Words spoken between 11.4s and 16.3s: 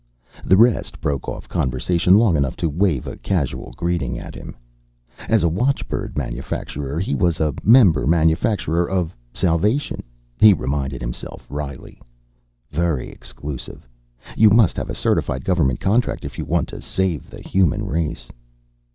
wryly. Very exclusive. You must have a certified government contract